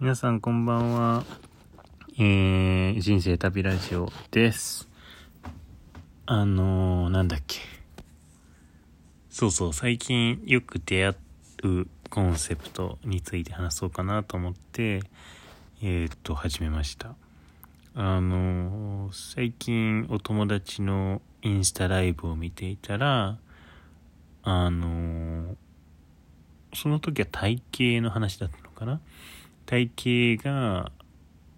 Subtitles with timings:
[0.00, 1.24] 皆さんこんばんは。
[2.16, 4.88] えー、人生旅ラジオです。
[6.24, 7.58] あのー、なんだっけ。
[9.28, 11.16] そうそう、最近よく出会
[11.64, 15.02] うコンセプトについて話そうかなと思って、
[15.82, 17.16] えー、っと、始めました。
[17.96, 23.36] あのー、最近お友達のインスタライブを見ていたら、
[24.44, 25.56] あのー、
[26.72, 29.00] その時は体型の話だったのかな
[29.68, 30.92] 体型が、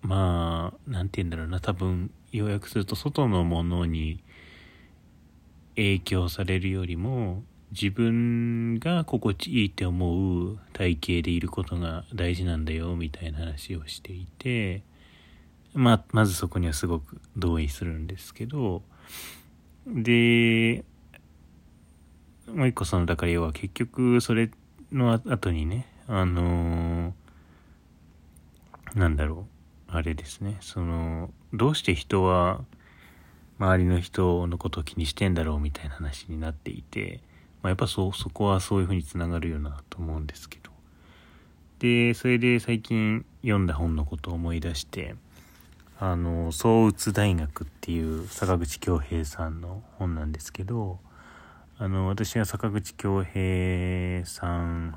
[0.03, 4.25] まあ、なんて言うんだろうな、多分、要約すると外のものに
[5.77, 14.83] 影響されるよりも、自分が心地いいって思う体型でいることが大事なんだよ、みたいな話をしていて、
[15.73, 18.83] まあ、まずそこにはすごく同意するんですけど、
[19.87, 20.85] で、
[22.49, 24.51] もう一個その、だから要は結局それ
[24.91, 27.20] の後にね、あのー、
[28.95, 29.47] なんだろ
[29.89, 32.65] う、あれですね、その、どうして人は
[33.59, 37.21] 周りの人のことを気にしてんだろうみたいな話になっていて、
[37.63, 40.71] まあ、やっぱそ、そこはそういうふうにつながるよなと思うんですけど。
[41.79, 45.15] で、それで最近読んだ本のことを思い出して、
[45.99, 50.99] あの、創宇大学っていう坂口恭平さんの本なんですけど、
[51.77, 54.95] あの、私は坂口恭平さん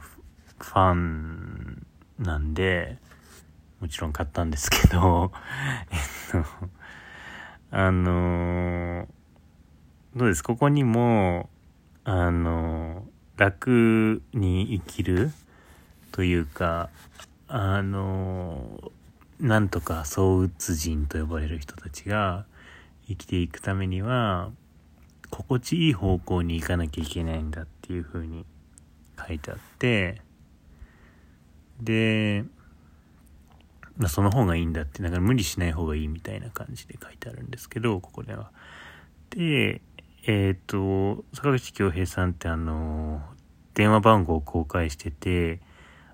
[0.59, 1.85] ファン
[2.19, 2.97] なんで、
[3.83, 5.33] もちろん買ったんですけど、
[5.91, 5.97] え
[6.37, 6.47] っと、
[7.69, 9.09] あの、
[10.15, 10.41] どうです？
[10.41, 11.49] ここにも、
[12.05, 15.33] あの、楽に生きる
[16.13, 16.89] というか、
[17.49, 18.79] あの、
[19.41, 22.45] なんとか創うつ人と呼ばれる人たちが
[23.09, 24.49] 生きていくためには、
[25.29, 28.45] 心地いい方向に行かなきゃいけないんだっていう風に
[29.27, 30.21] 書いてあって、
[31.81, 32.45] で、
[34.07, 38.51] その方がいいんだって、だから無理しない方がいいみたいな感じで書いてあるんですけど、ここでは。
[39.29, 39.81] で、
[40.25, 43.21] えっ、ー、と、坂口恭平さんってあの、
[43.73, 45.59] 電話番号を公開してて、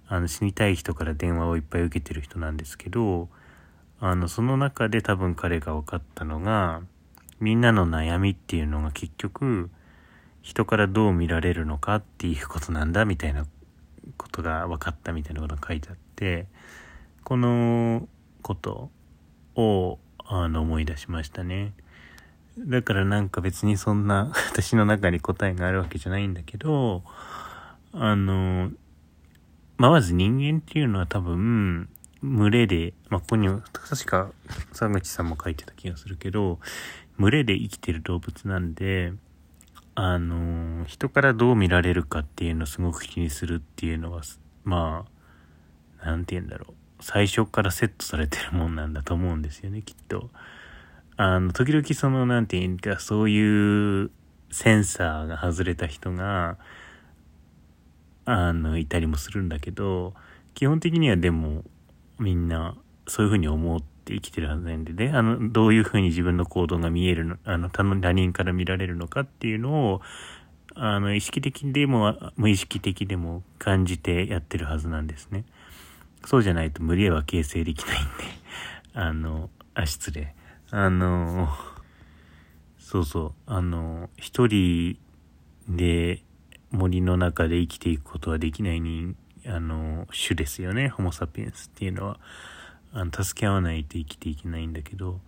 [0.07, 3.29] あの、死にたい人から電話をいっぱい受けてる人なんですけど、
[3.99, 6.81] あの、その中で多分彼が分かったのが、
[7.39, 9.69] みんなの悩みっていうのが結局、
[10.41, 13.45] 人からどう見られるのかっていうことなんだみたいな
[14.17, 16.47] ことが分かったみたいなことが書いてあって、
[17.29, 18.07] この
[18.41, 18.89] こと
[19.55, 21.73] をあの思い出しましたね。
[22.57, 27.03] だからなんか別にそんな 私の中に答えがあるわけじゃないんだけど、
[27.93, 28.71] あの、
[29.77, 31.87] まあ、まず人間っていうのは多分、
[32.23, 34.31] 群れで、まあ、ここに、確か、
[34.71, 36.59] 沢口さんも書いてた気がするけど、
[37.19, 39.13] 群れで生きてる動物なんで、
[39.93, 44.23] あの、人からどう見られるかっていうのをすごく気にするっていうのは、
[44.63, 45.05] ま
[46.01, 46.73] あ、なんて言うんだろう。
[47.01, 50.29] 最初からセットされてるもんなんだと思うんですよね、きっと。
[51.17, 54.11] あの、時々その、なんて言うか、そういう
[54.51, 56.57] センサーが外れた人が、
[58.25, 60.13] あの、いたりもするんだけど、
[60.53, 61.63] 基本的にはでも、
[62.19, 62.75] みんな、
[63.07, 70.01] そういうふうに思って生きてるはずなんでね、あの、どういうふうに自分の行動が見えるの、あの、他の他人から見られるのかっていうのを、
[70.75, 75.43] あの、意識的でも、無意識的でも感じてやってるはずなんですね。
[76.25, 78.09] そうじゃないと無理は形成できないんで、
[78.93, 80.35] あの、あ、失礼。
[80.71, 81.49] あの、
[82.77, 84.97] そうそう、あの、一人
[85.67, 86.23] で
[86.71, 89.15] 森の中で生きていくことはできないに、
[89.45, 92.19] あの、種ですよね、ホモ・サピエンスっていうのは。
[92.91, 95.19] あの助け合わないと生きていけないんだけど、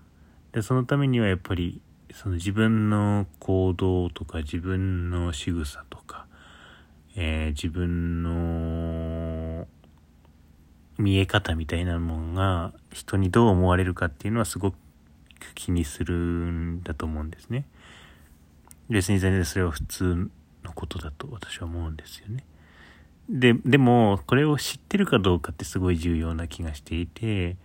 [0.51, 1.81] で、そのためにはやっぱり、
[2.13, 6.25] その自分の行動とか自分の仕草とか、
[7.15, 8.31] えー、自分の
[11.01, 14.75] 見え方みたいなものが人にどう思われるかっていうのはすごく
[15.55, 17.65] 気にするんだと思うんですね。
[18.89, 20.29] 別に全然それは普通
[20.63, 22.43] のことだと私は思うんですよね。
[23.29, 27.55] で、でも、これを知ってるかどうかってすごい重要な気がしていて、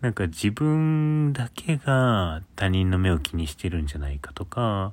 [0.00, 4.92] なんか自分だけが他人の目を気にしてるんじゃないかとか、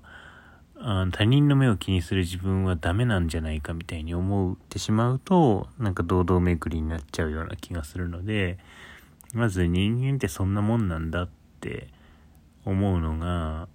[0.84, 8.58] あ他人の目を気にする自分はダメなんじゃないかみたいに思ってしまうと、なんか堂々巡りになっちゃうような気がするので、
[9.34, 11.30] まず人間ってそんなもんなんだっ
[11.60, 11.88] て
[12.66, 13.68] 思うのが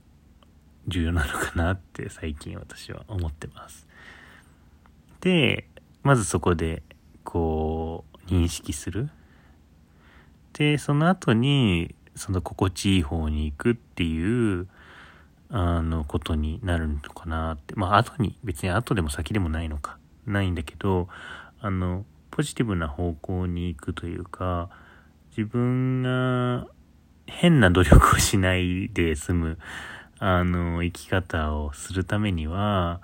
[0.88, 3.86] 重要なのかなって最近私は思ってます。
[5.20, 5.68] で、
[6.02, 6.82] まずそこで、
[7.24, 9.10] こう、認識する。
[10.52, 14.68] で、その後に、その心地いい方に行くっていう、
[15.50, 17.74] あの、ことになるのかなって。
[17.76, 19.98] まあ、後に、別に後でも先でもないのか。
[20.26, 21.08] ないんだけど、
[21.60, 24.68] あの、ポジティブな方向に行くというか、
[25.30, 26.66] 自分が
[27.26, 29.58] 変な努力をしないで済む、
[30.18, 33.00] あの、生き方をするためには、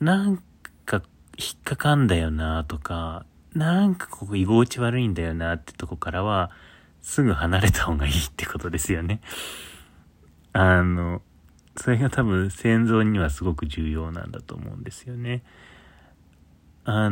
[0.00, 0.42] なん
[0.84, 1.02] か
[1.38, 6.50] 引っかかんだよなとか、なんかここ居心地悪いんだよなってとこからは、
[7.02, 9.20] すぐ離れた方がいいってことですよね。
[10.52, 11.22] あの、
[11.76, 15.42] それが多分戦争にはすごく重要なんだと思うんですよね。
[16.84, 17.10] あ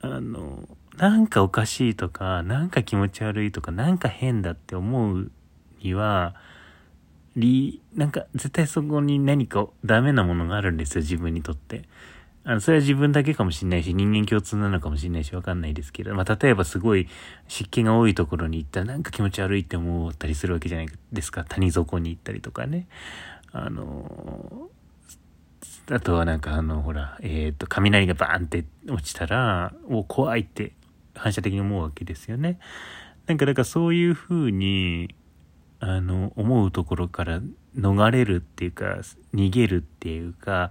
[0.00, 5.30] あの、なんかおかしいとか、なんか気持ち悪いとか、なんか変だって思う
[5.82, 6.34] には、
[7.36, 11.82] り、なんか絶対そこに何かダメなものがあるんですよ、自分にとって。
[12.46, 17.08] あの、それは自分だけかもしれないし、人間共通なのかもしれないし、わかんないですけど、まあ、例えばすごい
[17.48, 21.44] 湿気が多いところに行ったらなんか気持ち悪いって思ったりするわけじゃないですか。
[21.44, 22.86] 谷底に行ったりとかね。
[23.52, 24.68] あの、
[25.90, 30.72] あとはなんかあの、ほら、えっ、ー、と、雷がバーンって落ちたら、お、怖いって
[31.14, 32.58] 反射的に思うわけですよね。
[33.26, 35.14] なんか、だからそういうふうに、
[35.80, 37.40] あの、思うところから
[37.76, 38.98] 逃れるっていうか、
[39.34, 40.70] 逃げるっていうか、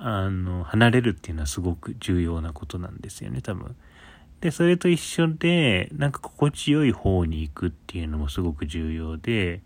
[0.00, 3.76] あの、離れるっていうのはすごく重要なことなんですよね、多分。
[4.40, 9.60] で、それと一緒で、なんか心地よい方に行くっていうのもすごく重要で、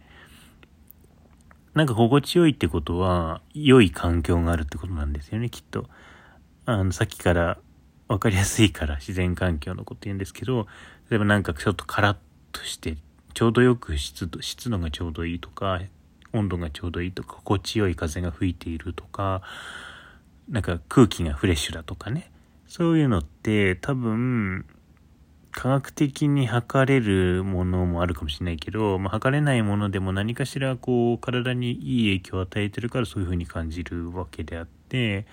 [1.75, 5.88] なんか心地よいってことは、良い環境があるってことなんですよね、きっと。
[6.64, 7.58] あの、さっきから
[8.08, 10.67] 分かりやすいから自然環境のこと言うんですけど、
[11.11, 12.17] 例えばなんかちょっとカラッ
[12.52, 12.96] として、
[13.35, 15.81] ちょうどよく湿度、湿度がちょうどいいとか、
[16.32, 19.43] 温度がちょうどいいとか、心地よい風が吹いているとか、
[20.48, 22.30] なんか空気がフレッシュだとかね。
[22.66, 24.64] そういうのって多分、
[25.52, 35.26] 科学的に測れるものもあるかもしれないけど、まあ、測れないものでも何かしらこう体にいい影響を与えてるからそういうふうに感じるわけであって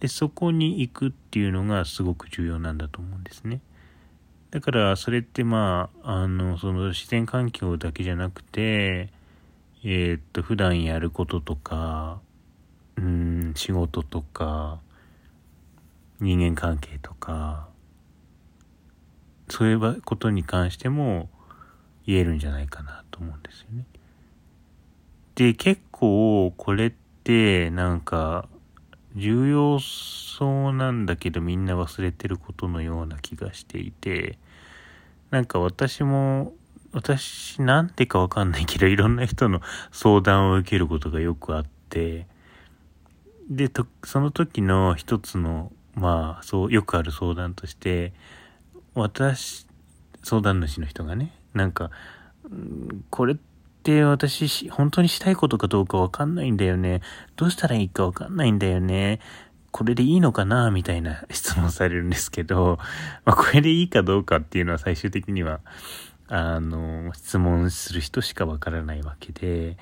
[0.00, 3.60] でそこに行くっていうのがすごく重要なんだと思うんですね。
[4.50, 9.10] だからそれってまああのその自然環境だけじゃなくて
[9.84, 12.20] えー、っと普段やることとか
[12.98, 14.80] うん仕事とか
[16.20, 17.68] 人間関係とか
[19.48, 21.28] そういうことに関しても
[22.06, 23.84] 言えるんじゃないかなと思うんですよね。
[25.34, 26.92] で、結構これっ
[27.22, 28.48] てなんか
[29.14, 34.38] 重要そうなんだけどみんな忘れてることのような気がしていて、
[35.30, 36.54] なんか私も、
[36.92, 39.60] 私なんてかわかんないけどいろんな人の
[39.92, 42.26] 相談を受けることがよくあって、
[43.48, 48.12] で、とその時の一つの、まあ、そう、よくある相談として、
[48.94, 49.66] 私、
[50.22, 51.90] 相談主の人がね、なんか、
[53.10, 53.36] これっ
[53.82, 57.00] て私、本当にしたいことかどうかわかんないんだよね。
[57.36, 59.20] どうしたらいいかわかんないんだよね。
[59.70, 62.78] これでいいのかなみたいな質問されるんですけど、
[63.24, 65.60] まあ、これでいいかどうかっていうのは最終的には、
[66.28, 69.76] あの、質問する人しかわからないわけで、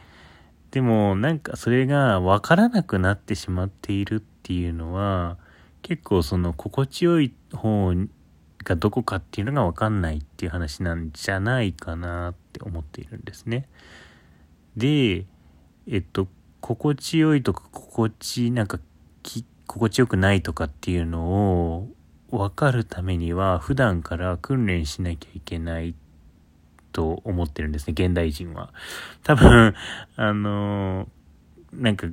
[0.70, 5.38] でもなんかそれがわからなくなってしまっているっていうのは、
[5.82, 7.92] 結構その心地よい方
[8.64, 13.68] がどこかっていうのがわかんないっていう話なんじゃないかなって思っているんですね。
[14.76, 15.24] で、
[15.86, 16.26] えっと、
[16.60, 18.80] 心地よいとか心地、なんか
[19.66, 21.26] 心地よくないとかっていうの
[21.76, 21.88] を
[22.30, 25.94] 分かるためには普段から訓練しなきゃいけない
[26.96, 28.72] と思ってるんですね、現代人は。
[29.22, 29.74] 多分、
[30.16, 31.06] あの
[31.74, 32.06] なんか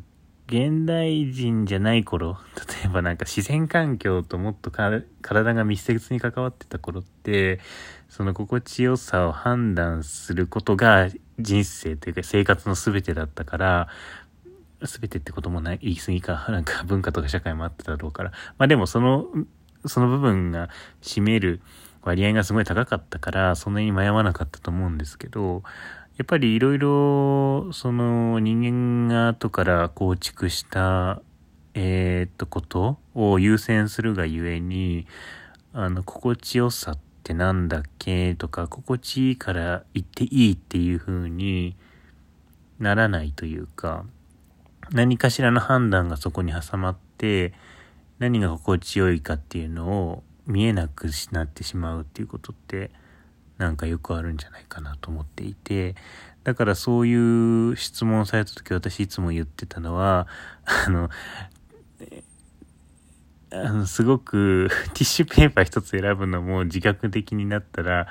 [0.47, 2.37] 現代人じゃない頃、
[2.83, 7.61] 例えばなんか自然環境ともっと体が密接に関わってた頃って、
[8.09, 11.07] その心地よさを判断することが
[11.39, 13.87] 人生というか生活の全てだったから、
[14.81, 18.31] 全てってこともない、言い過ぎか、なんか文化とか社会もあっただろうから。
[18.57, 19.27] まあでもその、
[19.85, 20.69] その部分が
[21.01, 21.61] 占める
[22.03, 25.63] 割合がすごい高かったから、そんなに迷わなかったと思うんですけど、
[26.17, 31.22] やっぱりいろいろ、その人間が後から構築した、
[31.74, 35.07] えー、っと、ことを優先するがゆえに、
[35.74, 41.75] あの、心地よさってなんだっけとか、心地いいから言っていいっていう風に
[42.79, 44.05] ならないというか、
[44.91, 47.53] 何かしらの判断がそこに挟まって、
[48.19, 52.91] 何が心地よいかっていうのを見えなくなってしまうっていうことって、
[53.57, 55.95] なんかよくあるんじゃないかなと思っていて、
[56.43, 60.27] だからそういう質問された時私いつも言ってたのは、
[60.65, 61.09] あの、
[63.51, 68.07] あのすごく ティッシュペーパー一つ選ぶのも自覚的になったら、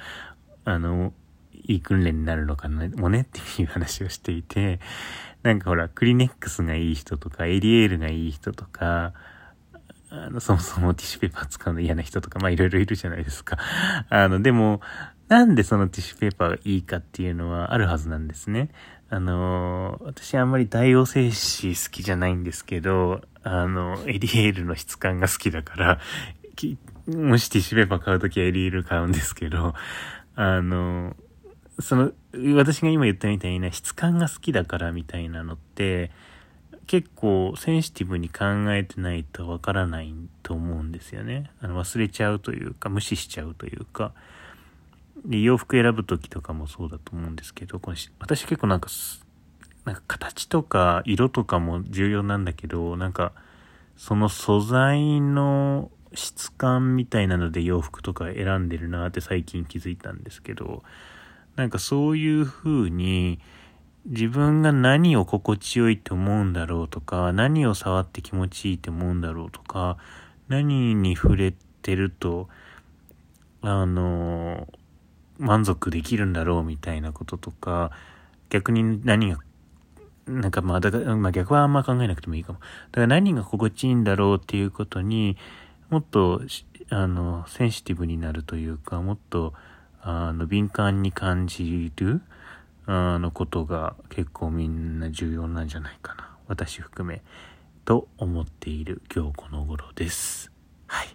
[0.64, 1.12] あの、
[1.52, 4.80] いい訓練になるのかな、もねっていう話をしていて、
[5.42, 9.12] なんかほら、クリネックスがいい人とか、エリエールがいい人とか、
[10.14, 13.56] あの、そもそもティッシュペーパー使うの嫌な人とか、まあいろいろいるじゃないですか。
[14.10, 14.82] あの、でも、
[15.28, 18.68] なんでそのティッシュペーパーがいいかっていうのはあるはずなんですね。
[19.08, 26.00] あの、私あんまり大王製紙好きじゃないんですけど、あの、エリエールの質感が好きだから、
[27.06, 29.74] もしティッシュペーパー買うときはエリエール買うんですけど、
[30.34, 31.16] あの、
[31.80, 32.12] その、
[32.54, 36.10] 私が今言ったみたいな質感が好きだからみたいなのって、
[36.86, 41.50] 結構センシティブに考えてないとわからないと思うんですよね。
[41.60, 44.12] あの忘れちゃうというか、無視しちゃうというか。
[45.24, 48.88] で洋服選ぶ時とかもそうだと思うんですけど、この私結構なんか、
[49.84, 53.32] なんか形とか色とかも重要なんだけど、なんか
[53.96, 60.82] その素材の質感みたいなので洋服とか選んでるなって最近気づいたんですけど、
[61.56, 63.38] なんかそういう風に
[64.04, 69.96] 自分が何を心地よいと思うんだろうとか、何を触って気持ちいいと思うんだろうとか、
[70.48, 72.48] 何に触れてると、
[73.60, 74.66] あの、
[75.38, 77.92] 満足できるんだろうみたいなこととか、
[78.50, 79.38] 逆に何が、
[80.26, 82.58] なんかまあ、だから、まあ逆はあんま考えなくてもいいかも。
[82.58, 82.66] だ
[82.96, 85.36] から何が心地いいんだろうっていうことに、
[85.90, 86.42] もっと、
[86.90, 89.54] あの、センシティブになるというか、もっと、
[90.00, 92.20] あの、敏感に感じる、
[92.86, 96.36] あのことが結構みんな重要なんじゃないかな。
[96.48, 97.22] 私含め、
[97.84, 100.50] と思っている今日この頃です。
[100.86, 101.08] はい。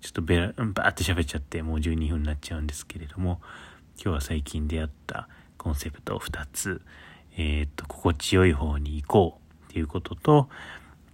[0.00, 3.40] ちょっとベラ、バーって喋っちゃってもう12分になっちゃうんですけれども、
[3.96, 6.82] 今日は最近出会ったコンセプトを2つ、
[7.36, 10.48] えっ、と、心地よい方に行こうっていうことと、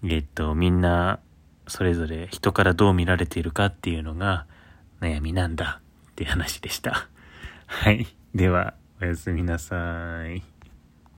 [0.05, 1.21] えっ、と、みんな
[1.67, 4.47] それぞれ人からどう見られているかっていうのが
[5.01, 5.81] 悩みなんだ
[6.11, 7.09] って話でした。
[7.67, 8.07] はい。
[8.35, 10.52] では、おやすみなさい。